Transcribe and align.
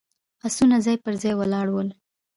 آسونه 0.45 0.77
ځای 0.85 0.97
پر 1.03 1.13
ځای 1.21 1.33
ولاړ 1.37 1.67
ول. 1.71 1.89